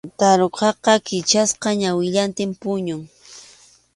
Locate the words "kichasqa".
1.07-1.69